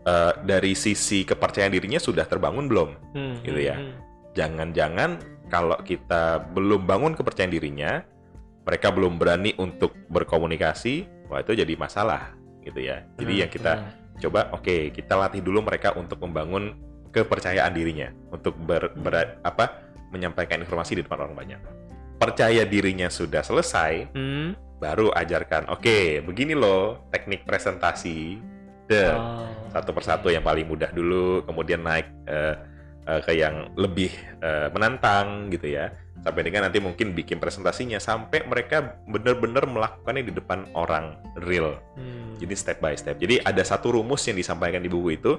Eh, 0.00 0.32
dari 0.42 0.72
sisi 0.72 1.28
kepercayaan 1.28 1.68
dirinya 1.68 2.00
sudah 2.00 2.24
terbangun 2.24 2.64
belum 2.66 2.88
Hmm, 3.12 3.36
Gitu 3.44 3.60
ya. 3.60 3.76
hmm, 3.76 3.92
jangan-jangan 4.32 5.20
kalau 5.46 5.76
kita 5.78 6.40
belum 6.50 6.88
bangun 6.88 7.12
kepercayaan 7.12 7.52
dirinya 7.52 8.00
mereka 8.62 8.88
belum 8.88 9.20
berani 9.20 9.52
untuk 9.54 9.92
berkomunikasi 10.08 11.04
wah 11.30 11.40
itu 11.40 11.54
jadi 11.54 11.72
masalah 11.78 12.34
gitu 12.60 12.82
ya. 12.82 13.06
Jadi 13.16 13.32
Hmm, 13.32 13.42
yang 13.46 13.50
kita 13.50 13.72
hmm. 13.72 13.90
coba 14.20 14.40
oke 14.52 14.90
kita 14.90 15.14
latih 15.16 15.40
dulu 15.40 15.62
mereka 15.62 15.94
untuk 15.94 16.18
membangun 16.20 16.74
kepercayaan 17.10 17.72
dirinya 17.72 18.10
untuk 18.28 18.54
ber, 18.58 18.90
ber- 18.92 19.38
apa 19.40 19.82
menyampaikan 20.10 20.58
informasi 20.60 20.98
di 20.98 21.02
depan 21.06 21.22
orang 21.24 21.38
banyak. 21.38 21.60
Percaya 22.18 22.66
dirinya 22.66 23.08
sudah 23.08 23.40
selesai 23.40 24.12
Hmm. 24.12 24.52
baru 24.76 25.08
ajarkan 25.14 25.70
oke 25.70 26.24
begini 26.26 26.52
loh 26.52 27.06
teknik 27.08 27.46
presentasi 27.46 28.40
Deh, 28.90 29.06
Oh, 29.06 29.46
satu 29.70 29.94
persatu 29.94 30.34
yang 30.34 30.42
paling 30.42 30.66
mudah 30.66 30.90
dulu 30.90 31.46
kemudian 31.46 31.78
naik 31.78 32.10
eh, 32.26 32.58
eh, 33.04 33.20
ke 33.20 33.32
yang 33.32 33.72
lebih 33.74 34.10
eh, 34.40 34.68
menantang 34.70 35.48
gitu 35.48 35.70
ya 35.70 35.92
sampai 36.20 36.44
dengan 36.44 36.68
nanti 36.68 36.76
mungkin 36.78 37.16
bikin 37.16 37.40
presentasinya 37.40 37.96
sampai 37.96 38.44
mereka 38.44 39.00
benar-benar 39.08 39.64
melakukannya 39.64 40.28
di 40.28 40.32
depan 40.36 40.68
orang 40.76 41.16
real 41.40 41.80
Hmm. 41.96 42.36
jadi 42.36 42.54
step 42.56 42.78
by 42.80 42.92
step. 42.92 43.16
Jadi 43.16 43.40
ada 43.40 43.60
satu 43.60 43.92
rumus 43.92 44.20
yang 44.28 44.36
disampaikan 44.36 44.80
di 44.80 44.88
buku 44.88 45.16
itu. 45.16 45.32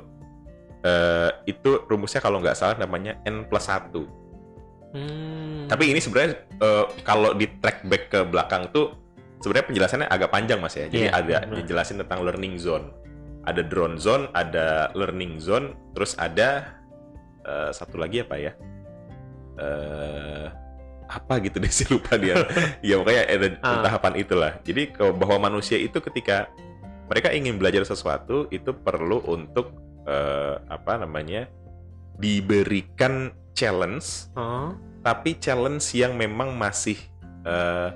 eh 0.81 1.29
itu 1.45 1.85
rumusnya 1.85 2.17
kalau 2.17 2.41
nggak 2.41 2.57
salah 2.57 2.73
namanya 2.73 3.13
n 3.21 3.45
plus 3.45 3.69
1. 3.69 3.93
Hmm. 4.91 5.69
Tapi 5.69 5.93
ini 5.93 6.01
sebenarnya 6.01 6.33
eh, 6.57 6.85
kalau 7.05 7.37
di 7.37 7.45
track 7.61 7.85
back 7.85 8.03
ke 8.09 8.19
belakang 8.25 8.67
tuh 8.73 8.97
sebenarnya 9.39 9.67
penjelasannya 9.69 10.07
agak 10.09 10.29
panjang 10.29 10.57
mas 10.57 10.73
ya. 10.73 10.89
Jadi 10.89 11.05
Iya, 11.07 11.13
ada 11.13 11.37
benar. 11.45 11.55
dijelasin 11.61 11.97
tentang 12.01 12.25
learning 12.25 12.57
zone. 12.57 12.89
Ada 13.45 13.61
drone 13.65 13.97
zone, 13.97 14.29
ada 14.33 14.89
learning 14.93 15.37
zone, 15.37 15.73
terus 15.93 16.13
ada 16.17 16.80
eh, 17.41 17.69
satu 17.71 17.95
lagi 17.95 18.19
apa 18.19 18.35
ya? 18.35 18.53
eh 19.57 20.47
apa 21.05 21.43
gitu 21.43 21.59
deh 21.59 21.67
sih 21.73 21.87
lupa 21.87 22.15
dia. 22.15 22.39
ya 22.79 22.95
makanya 22.95 23.23
ada 23.27 23.47
Ah. 23.59 23.83
tahapan 23.83 24.13
itulah. 24.17 24.53
Jadi 24.61 24.81
bahwa 24.95 25.37
manusia 25.45 25.75
itu 25.75 25.99
ketika 26.01 26.47
mereka 27.05 27.29
ingin 27.29 27.59
belajar 27.59 27.83
sesuatu 27.83 28.47
itu 28.47 28.71
perlu 28.71 29.19
untuk 29.25 29.75
eh, 30.03 30.55
apa 30.65 30.97
namanya 30.97 31.51
diberikan 32.15 33.29
challenge 33.51 34.31
Oh. 34.33 34.71
tapi 35.01 35.35
challenge 35.35 35.83
yang 35.91 36.15
memang 36.15 36.53
masih 36.53 36.95
eh, 37.43 37.89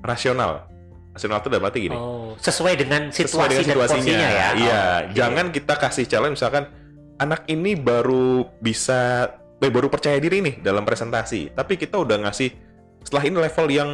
rasional. 0.00 0.68
Rasional 1.10 1.40
itu 1.40 1.48
dalam 1.48 1.66
arti 1.66 1.80
gini. 1.82 1.92
Oh, 1.92 2.32
sesuai 2.38 2.72
dengan 2.74 3.08
sesuai 3.08 3.12
situasi 3.12 3.52
dengan 3.52 3.58
dan 3.58 3.68
situasinya. 3.68 4.00
porsinya 4.00 4.28
ya. 4.30 4.48
Iya, 4.54 4.80
Oh, 4.80 4.96
oke. 5.02 5.12
jangan 5.12 5.46
kita 5.50 5.74
kasih 5.76 6.04
challenge 6.06 6.36
misalkan 6.36 6.64
anak 7.22 7.46
ini 7.46 7.78
baru 7.78 8.44
bisa 8.58 9.30
eh, 9.62 9.70
baru 9.70 9.86
percaya 9.86 10.18
diri 10.18 10.42
nih 10.42 10.54
dalam 10.58 10.82
presentasi, 10.82 11.54
tapi 11.54 11.78
kita 11.78 12.02
udah 12.02 12.26
ngasih 12.26 12.50
setelah 13.06 13.24
ini 13.26 13.36
level 13.38 13.66
yang 13.70 13.90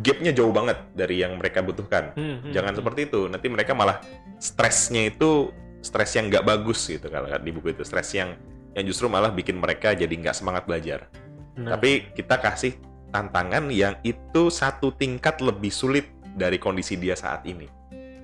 gapnya 0.00 0.32
jauh 0.32 0.52
banget 0.52 0.78
dari 0.96 1.20
yang 1.20 1.36
mereka 1.36 1.60
butuhkan. 1.60 2.16
Hmm, 2.16 2.48
hmm, 2.48 2.52
Jangan 2.52 2.72
hmm. 2.72 2.78
seperti 2.80 3.00
itu. 3.08 3.20
Nanti 3.28 3.46
mereka 3.52 3.72
malah 3.76 4.00
stresnya 4.40 5.08
itu 5.08 5.52
stres 5.82 6.14
yang 6.14 6.30
nggak 6.30 6.46
bagus 6.46 6.86
gitu 6.86 7.10
kalau 7.10 7.26
di 7.26 7.50
buku 7.50 7.74
itu 7.74 7.82
stres 7.82 8.14
yang 8.14 8.38
yang 8.72 8.84
justru 8.86 9.10
malah 9.10 9.34
bikin 9.34 9.58
mereka 9.58 9.92
jadi 9.92 10.12
nggak 10.12 10.36
semangat 10.36 10.64
belajar. 10.64 11.10
Nah, 11.58 11.76
Tapi 11.76 12.14
kita 12.16 12.40
kasih 12.40 12.80
tantangan 13.12 13.68
yang 13.68 14.00
itu 14.00 14.48
satu 14.48 14.96
tingkat 14.96 15.44
lebih 15.44 15.68
sulit 15.68 16.08
dari 16.32 16.56
kondisi 16.56 16.96
dia 16.96 17.12
saat 17.12 17.44
ini. 17.44 17.68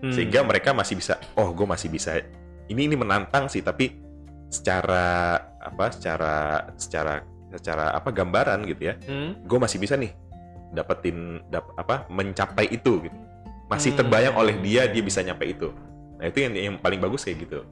hmm. 0.01 0.15
Sehingga 0.15 0.41
mereka 0.41 0.73
masih 0.73 0.97
bisa, 0.97 1.21
oh 1.37 1.53
gue 1.53 1.69
masih 1.69 1.93
bisa. 1.93 2.17
Ini 2.69 2.89
ini 2.89 2.97
menantang 2.97 3.53
sih, 3.53 3.61
tapi 3.61 4.08
secara 4.49 5.37
apa? 5.61 5.93
Secara 5.93 6.35
secara 6.77 7.23
secara 7.49 7.97
apa 7.97 8.13
gambaran 8.13 8.65
gitu 8.69 8.93
ya, 8.93 8.95
Hmm. 9.09 9.41
gue 9.41 9.59
masih 9.59 9.81
bisa 9.81 9.97
nih 9.97 10.13
dapetin 10.69 11.41
dap, 11.49 11.73
apa 11.81 12.05
mencapai 12.13 12.69
itu 12.69 13.09
gitu. 13.09 13.19
Masih 13.69 13.97
Hmm. 13.97 14.05
terbayang 14.05 14.37
oleh 14.37 14.57
dia 14.61 14.85
dia 14.89 15.01
bisa 15.01 15.25
nyampe 15.25 15.49
itu. 15.49 15.73
Nah 16.21 16.29
itu 16.29 16.45
yang 16.45 16.53
yang 16.57 16.77
paling 16.77 17.01
bagus 17.01 17.25
kayak 17.25 17.49
gitu. 17.49 17.65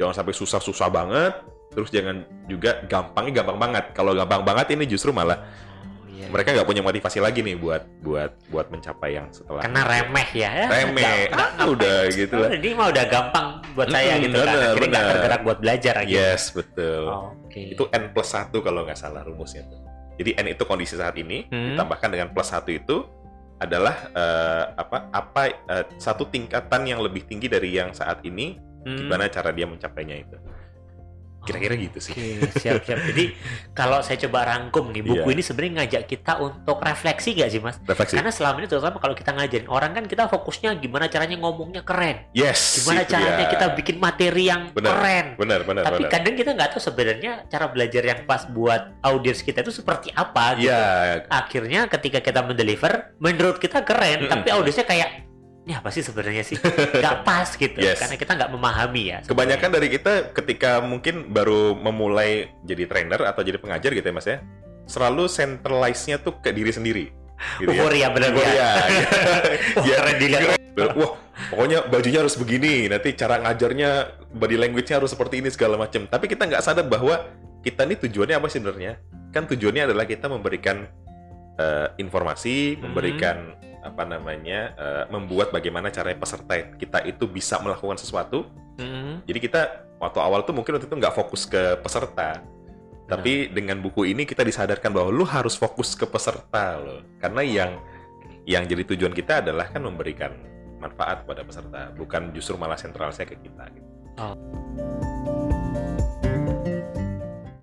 Jangan 0.00 0.14
sampai 0.16 0.32
susah-susah 0.32 0.88
banget, 0.88 1.34
terus 1.76 1.92
jangan 1.92 2.24
juga 2.48 2.80
gampangnya 2.88 3.44
gampang 3.44 3.58
banget. 3.60 3.84
Kalau 3.92 4.16
gampang 4.16 4.40
banget 4.40 4.72
ini 4.72 4.88
justru 4.88 5.12
malah 5.12 5.44
iya. 6.20 6.28
mereka 6.28 6.52
nggak 6.52 6.68
punya 6.68 6.82
motivasi 6.82 7.18
lagi 7.18 7.40
nih 7.40 7.56
buat 7.56 7.82
buat 8.00 8.32
buat 8.48 8.66
mencapai 8.68 9.16
yang 9.16 9.32
setelah 9.32 9.64
karena 9.64 9.82
remeh 9.82 10.28
ya. 10.30 10.52
remeh 10.68 11.32
ah, 11.32 11.64
udah 11.64 11.98
gitu 12.10 12.34
Oh, 12.34 12.44
lah 12.44 12.50
ini 12.52 12.68
mah 12.72 12.88
udah 12.88 13.04
gampang 13.06 13.46
buat 13.72 13.88
saya 13.88 14.12
Mm-mm, 14.14 14.24
gitu 14.28 14.36
kan. 14.38 14.48
Akhirnya 14.52 14.88
nggak 14.88 15.06
tergerak 15.10 15.40
buat 15.42 15.58
belajar 15.58 15.94
lagi. 15.98 16.12
yes 16.12 16.42
betul 16.52 17.04
Oke. 17.40 17.62
itu 17.72 17.84
n 17.88 18.04
plus 18.10 18.28
satu 18.28 18.60
kalau 18.60 18.84
nggak 18.84 18.94
salah 18.94 19.24
rumusnya 19.24 19.64
tuh 19.64 19.80
jadi 20.20 20.36
n 20.36 20.46
itu 20.50 20.62
kondisi 20.62 20.94
saat 20.94 21.16
ini 21.16 21.48
Hmm. 21.48 21.74
ditambahkan 21.74 22.08
dengan 22.10 22.28
plus 22.28 22.46
satu 22.46 22.68
itu 22.68 23.08
adalah 23.56 23.96
eh, 24.10 24.64
apa 24.74 25.08
apa 25.10 25.42
eh, 25.48 25.84
satu 25.96 26.24
tingkatan 26.26 26.84
yang 26.84 27.00
lebih 27.00 27.24
tinggi 27.24 27.46
dari 27.46 27.72
yang 27.72 27.90
saat 27.90 28.20
ini 28.22 28.56
Hmm. 28.80 28.96
gimana 28.96 29.28
cara 29.28 29.52
dia 29.52 29.68
mencapainya 29.68 30.16
itu 30.16 30.36
kira-kira 31.50 31.74
gitu 31.76 31.98
sih 32.00 32.12
Oke, 32.12 32.54
siap-siap. 32.56 32.98
Jadi 33.08 33.24
kalau 33.70 34.00
saya 34.00 34.16
coba 34.20 34.46
rangkum 34.46 34.88
nih, 34.88 35.02
buku 35.02 35.18
Iya. 35.22 35.32
ini 35.32 35.42
sebenarnya 35.42 35.72
ngajak 35.76 36.02
kita 36.06 36.32
untuk 36.38 36.78
refleksi 36.78 37.34
gak 37.34 37.48
sih, 37.48 37.58
Mas? 37.58 37.76
refleksi 37.80 38.14
Karena 38.14 38.30
selama 38.30 38.56
ini 38.56 38.66
terutama 38.66 38.96
kalau 38.96 39.12
kita 39.12 39.30
ngajarin 39.30 39.66
orang 39.66 39.90
kan 39.92 40.04
kita 40.04 40.26
fokusnya 40.26 40.76
gimana 40.76 41.06
caranya 41.06 41.36
ngomongnya 41.36 41.82
keren. 41.82 42.24
yes 42.30 42.80
Gimana 42.80 43.02
caranya 43.04 43.44
dia. 43.44 43.50
kita 43.50 43.66
bikin 43.72 43.96
materi 43.96 44.44
yang 44.44 44.70
Benar, 44.70 44.92
keren. 44.92 45.26
benar 45.36 45.60
benar 45.62 45.82
Tapi 45.82 45.96
benar 45.98 46.10
kadang 46.10 46.34
kita 46.34 46.50
nggak 46.52 46.68
tahu 46.70 46.80
sebenarnya 46.80 47.32
cara 47.46 47.66
belajar 47.66 48.02
yang 48.02 48.20
pas 48.22 48.46
buat 48.46 48.82
audiens 49.00 49.40
kita 49.40 49.60
itu 49.60 49.72
seperti 49.72 50.12
apa 50.12 50.54
gitu. 50.54 50.68
ya 50.68 51.24
Akhirnya 51.26 51.86
ketika 51.86 52.20
kita 52.20 52.40
mendeliver, 52.40 53.16
menurut 53.16 53.56
kita 53.56 53.80
keren, 53.80 54.22
Mm-mm. 54.22 54.30
tapi 54.30 54.48
audiensnya 54.50 54.84
kayak 54.84 55.29
ini 55.60 55.76
apa 55.76 55.92
sih 55.92 56.00
sebenarnya 56.00 56.40
sih? 56.40 56.56
Nggak 57.02 57.16
pas 57.22 57.48
gitu. 57.52 57.78
Yes. 57.78 58.00
Karena 58.00 58.16
kita 58.16 58.32
nggak 58.34 58.50
memahami 58.50 59.02
ya. 59.12 59.18
Kebanyakan 59.22 59.70
dari 59.70 59.88
kita 59.92 60.32
ketika 60.32 60.80
mungkin 60.80 61.28
baru 61.28 61.76
memulai 61.76 62.48
jadi 62.64 62.88
trainer 62.88 63.20
atau 63.22 63.44
jadi 63.44 63.60
pengajar 63.60 63.92
gitu 63.92 64.02
ya 64.02 64.14
mas 64.14 64.26
ya, 64.26 64.40
selalu 64.88 65.28
centralize-nya 65.28 66.18
tuh 66.18 66.40
ke 66.40 66.50
diri 66.50 66.72
sendiri. 66.72 67.04
Gitu 67.60 67.70
ya. 67.72 67.76
Euforia 67.76 68.08
benar 68.12 68.32
ya. 68.40 68.70
Wah, 69.76 69.84
Ya, 69.84 69.96
keren 70.00 70.16
dilihat. 70.16 70.58
Wah, 70.96 71.12
pokoknya 71.52 71.78
bajunya 71.88 72.24
harus 72.24 72.40
begini, 72.40 72.88
nanti 72.88 73.12
cara 73.12 73.36
ngajarnya, 73.44 73.90
body 74.32 74.56
language-nya 74.56 74.96
harus 74.96 75.12
seperti 75.12 75.44
ini 75.44 75.52
segala 75.52 75.76
macam. 75.76 76.08
Tapi 76.08 76.24
kita 76.24 76.48
nggak 76.48 76.62
sadar 76.64 76.88
bahwa 76.88 77.20
kita 77.60 77.84
ini 77.84 78.00
tujuannya 78.00 78.36
apa 78.40 78.48
sebenarnya? 78.48 78.96
Kan 79.28 79.44
tujuannya 79.44 79.92
adalah 79.92 80.08
kita 80.08 80.26
memberikan 80.26 80.88
eh, 81.56 81.88
informasi, 82.00 82.80
Hmm. 82.80 82.88
memberikan 82.88 83.36
apa 83.80 84.02
namanya, 84.04 84.76
eh, 84.76 85.04
membuat 85.08 85.50
bagaimana 85.50 85.88
caranya 85.88 86.20
peserta 86.20 86.54
kita 86.76 87.04
itu 87.08 87.24
bisa 87.24 87.56
melakukan 87.60 87.96
sesuatu 87.96 88.44
Hmm. 88.80 89.20
jadi 89.28 89.38
kita 89.44 89.60
waktu 90.00 90.18
awal 90.24 90.40
tuh 90.48 90.56
mungkin 90.56 90.80
waktu 90.80 90.88
itu 90.88 90.96
nggak 90.96 91.12
fokus 91.12 91.44
ke 91.44 91.76
peserta. 91.84 92.40
Tapi 93.10 93.50
dengan 93.50 93.82
buku 93.82 94.06
ini 94.06 94.22
kita 94.22 94.46
disadarkan 94.46 94.94
bahwa 94.94 95.10
lu 95.10 95.26
harus 95.26 95.58
fokus 95.58 95.98
ke 95.98 96.06
peserta 96.06 96.78
loh. 96.78 97.02
Karena 97.18 97.42
yang 97.42 97.70
yang 98.46 98.64
jadi 98.64 98.86
tujuan 98.94 99.12
kita 99.12 99.42
adalah 99.44 99.66
kan 99.68 99.82
memberikan 99.82 100.32
manfaat 100.78 101.26
kepada 101.26 101.42
peserta, 101.44 101.82
bukan 101.92 102.30
justru 102.32 102.56
malah 102.56 102.78
sentralnya 102.78 103.26
ke 103.26 103.36
kita. 103.36 103.64
Gitu. 103.74 103.88